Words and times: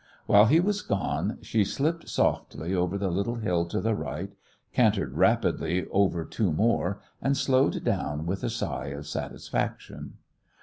While 0.25 0.47
he 0.47 0.59
was 0.59 0.81
gone 0.81 1.37
she 1.43 1.63
slipped 1.63 2.09
softly 2.09 2.73
over 2.73 2.97
the 2.97 3.11
little 3.11 3.35
hill 3.35 3.65
to 3.65 3.79
the 3.79 3.93
right, 3.93 4.33
cantered 4.73 5.15
rapidly 5.15 5.85
over 5.91 6.25
two 6.25 6.51
more, 6.51 6.99
and 7.21 7.37
slowed 7.37 7.83
down 7.83 8.25
with 8.25 8.43
a 8.43 8.49
sigh 8.49 8.87
of 8.87 9.05
satisfaction. 9.05 10.13